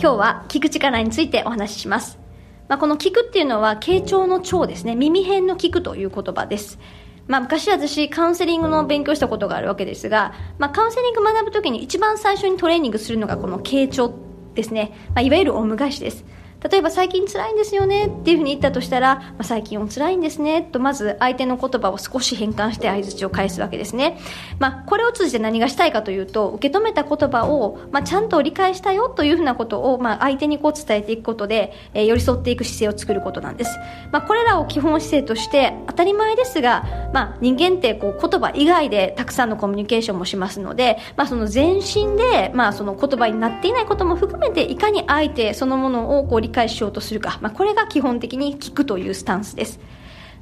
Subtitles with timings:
[0.00, 2.18] 今日は聞く力についてお話しします。
[2.68, 4.96] まあ、この聞くっていうのは、傾聴の聴ですね。
[4.96, 6.78] 耳辺の聞くという言葉です。
[7.26, 14.14] まあ、昔私、カウンセリングの勉強したことがあるわけですが、まあ、カウンセリング学ぶときに一番最初にトレーニングするのがこの傾聴
[14.54, 14.92] ですね。
[15.08, 16.24] まあ、いわゆるオウム返しです。
[16.68, 24.18] 例えば最近辛いんですよねっていうふうに言ったとしたら、まあ、最近お辛いんですねとまず相手の言葉を少し変換して相づちを返すわけですね。
[24.58, 33.78] まあ、これを通じて何がしたいかというと、受け止めた言葉を、まあ、ちゃんと理解したよというふうなことを、まあ、相手にこう伝えていくことで、えー、寄り添っていく姿勢を作ることなんです。
[34.12, 36.84] まあ、これらを基本姿勢として当たり前ですが、
[37.14, 49.80] まあ、人間ってこう言葉以外でたくさんのコミュニケーションもしますので、まあ、その全身で、まあ、その言葉になっていないことも含めていかに相手そのものをこう理解しようとするかか、まあ、これが基本的に聞くというスタンスです。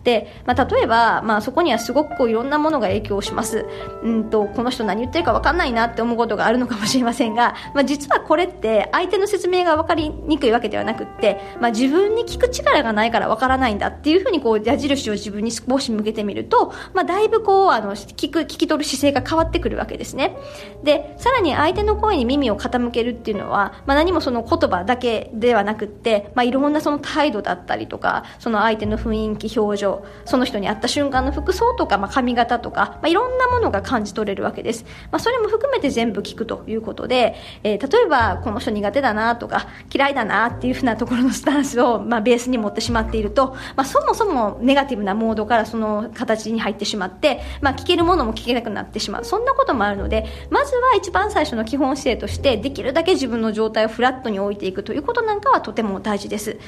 [0.05, 3.67] で、まあ、例えば、まあ、そこにはすごくこういろんなものが影響します。
[4.03, 20.37] うんと、この人何言ってるか分かんないなって思うことがあるのかもしれませんが、 まあ、実はこれって相手の説明が分かりにくいわけではなくって、まあ、自分に聞く力がないから分からないんだっていうふうにこう矢印を自分に少し向けてみると、まあ、だいぶこう、あの、聞く、聞き取る姿勢が変わってくるわけですね。
[20.85, 29.88] で、さらに相手の声に耳を傾けるっていうのは、まあ、何もその言葉だけではなくって、まあ、いろんなその態度だったりとか、その相手の雰囲気、表情、
[30.25, 34.85] その人に会った瞬間の服装とか、まあ、髪型とか、まあ、いろんなものが感じ取れるわけです。
[35.11, 49.25] まあ、それも含めて全部聞くということで、えー、例えば、この人苦手だなとか、嫌いだなっていうふうなところのスタンスを、まあ、ベースに持ってしまっていると、まあ、そもそもネガティブなモードからその形に入ってしまって、まあ、聞けるものも聞けなくなってしまう。
[49.25, 56.59] そんなこともあるので、まずは一番最初の基本姿勢として、できるだけ自分の状態をフラットに置いていくということなんかはとても大事です。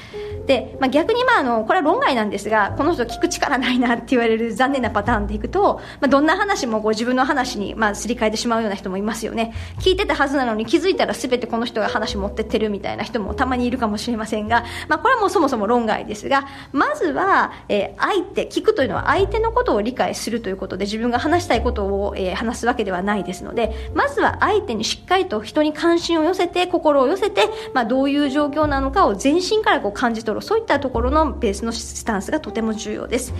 [0.47, 9.53] で、まあ、逆にまあ、あの、これは論外なんですが、この人聞く力ないなって言われる残念なパターンでいくと、まあ、どんな話もこう自分の話に、まあ、すり替えてしまうような人もいますよね。
[9.81, 33.35] 聞いてたはずなのに気づいたら全てこの人が話持ってってるみたいな人もたまにいるかもしれませんが、まあ、これはもうそもそも論外ですが、まずは、えー、相手、聞くというのは相手のことを理解するということで自分が話したいことを、えー、話すわけではないですので、まずは相手にしっかりと人に関心を寄せて、心を寄せて、まあ、どういう状況なのかを全身からこう感じ取る、そういったところのベースのスタンスがとても重要です。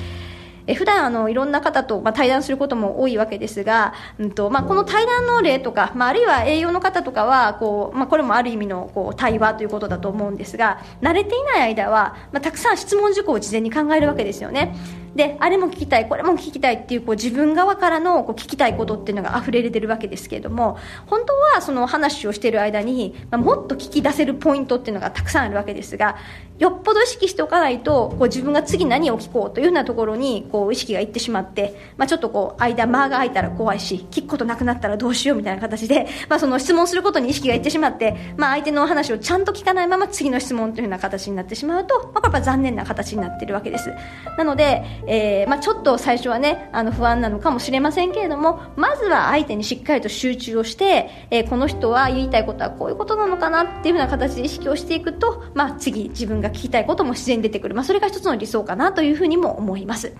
[0.67, 14.77] え普段あのいろんな方と、まあ、対談することも多いわけですが、うんとまあ、この対談の例とか、まあ、あるいは栄養の方とかはこう、まあ、これもある意味のこう対話ということだと思うんですが慣れていない間は、まあ、たくさん質問事項を事前に考えるわけですよね。
[15.15, 26.17] であれも聞きたいこれも聞きたいっていうこう自分側からのこう聞きたいことっていうのが溢れ出てるわけですけれども本当はその話をしている間に、まあ、もっと聞き出せるポイントっていうのがたくさんあるわけですが
[26.59, 43.93] よっぽど意識しておかないとこう自分が次何を聞こうというようなところにこう意識がいってしまって、まあ、ちょっとこう間間が空いたら怖いし聞くことなくなったらどうしようみたいな形で、まあ、その質問することに意識がいってしまって、まあ、相手の話をちゃんと聞かないまま次の質問というような形になってしまうと、まあ、これは残念な形になっているわけです。
[44.37, 60.13] なので、えーまあ、ちょっと最初はねあの不安なのかもしれませんけれどもまずは相手にしっかりと集中をして、えー、この人は言いたいことはこういうことなのかなっていうふうな形で意識をしていくと、まあ、次自分が聞きたいことも自然に出てくる、まあ、それが一つの理想かなというふうにも思います。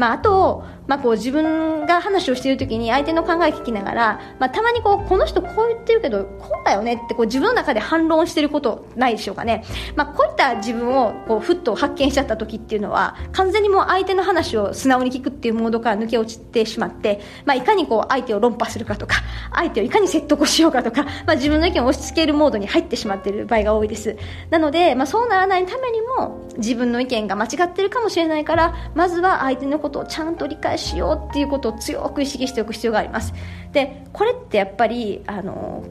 [0.00, 9.62] まあ、あと、まあ、こう自分が話をしている時に相手の考え聞きながら、まあ、たまにこうこの人こう言ってるけどこうだよねってこう自分の中で反論していることないでしょうかね、
[9.96, 19.16] まあ、こういった自分をこうふっと発見しちゃった時っていうのは完全にもう相手手の話を素直に聞くっていうモードから抜け落ちてしまって、まあ、いかにこう相手を論破するかとか
[19.54, 24.16] 相手をいかに説得しようかとか、まあ、自分の意見を押し付けるモードに入ってしまっている場合が多いです。
[24.50, 33.32] なので、まあ、そうならないためにも自分の意見が間違ってるかもしれないからまずは相手のことをちゃんと理解しようっていうことを強く意識しておく必要があります。
[33.72, 35.84] でこれってやっぱりあの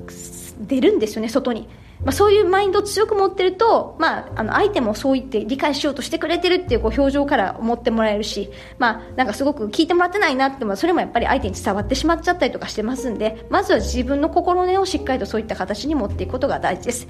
[0.59, 1.67] 出るんですよね外に。
[2.03, 17.07] まあ、そういうマインドを強く持ってると、まあ、あの相手もそう言って理解しようとしてくれてるっていうこう表情から思ってもらえるし、まあ、なんかすごく聞いてもらってないなってもそれもやっぱり相手に伝わってしまっちゃったりとかしてますんでまずは自分の心根をしっかりとそういった形に持っていくことが大事です。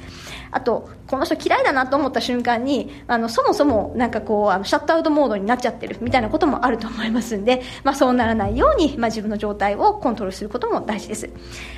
[0.52, 11.30] あとこの人嫌いだなと思った瞬間にあのそもそもなんかこうあのシャットアウトモードになっちゃってるみたいなこともあると思いますんで、まあ、そうならないように、まあ、自分の状態をコントロールすることも大事です。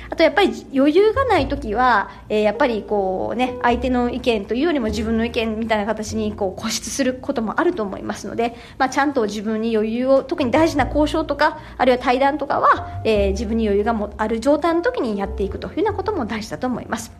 [0.08, 3.01] あとやっぱり余裕がない時は、えー、やっぱりこう
[3.32, 17.12] うね相手の意見というよりも自分の意見みたいな形にこう固執することもあると思いますので、まあ、ちゃんと自分に余裕を特に大事な交渉とかあるいは対談とかは、えー、自分に余裕がある状態の時にやっていくというようなことも大事だと思います。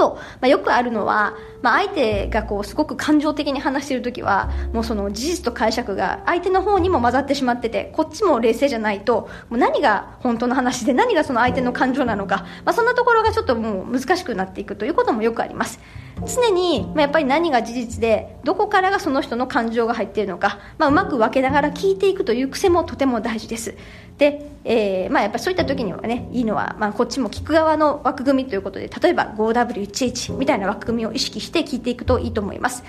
[0.00, 15.80] と、まあ、よくあるのは、まあ、相手がこうすごく感情的に話している時はもうその事実と解釈が相手の方にも混ざってしまっててこっちも冷静じゃないともう何が本当の話で何がその相手の感情なのか、まあ、そんなところがちょっともう難しくなっていくということもよくあります。
[16.26, 23.74] 常に、まあ、やっぱり何が事実でどこからがその人の感情が入っているのか、まあ、うまく分けながら聞いていくという癖もとても大事です。
[24.18, 32.84] で、えーまあ、やっぱりそういった時にはねいいのは、まあ、こっちも聞く側の枠組みということで例えば 5W1 5W1H みたいな枠組みを意識して聞いていくといいと思います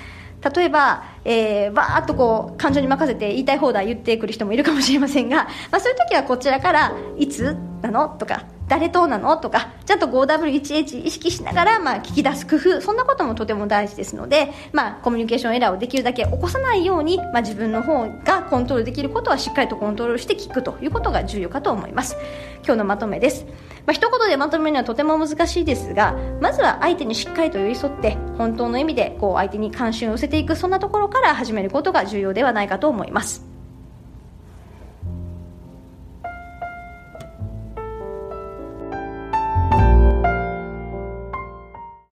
[0.55, 22.15] 例えば、えー、バーッとこう感情に任せて言いたい放題言ってくる人もいるかもしれませんが、まあ、そういう時はこちらから「いつなの?」とか誰となのとかちゃんと 5W1H 意識しながら、まあ、聞き出す工夫そんなこともとても大事ですので、まあ、コミュニケーションエラーをできるだけ起こさないように、まあ、自分の方がコントロールできることはしっかりとコントロールして聞くということが重要かと思います
[22.63, 23.45] 今日のまとめです
[23.85, 33.50] まあ、一言でまとめるのはとても難しいですがまずは相手にしっかりと寄り添って本当の意味でこう相手に関心を寄せていくそんなところから始めることが重要ではないかと思います。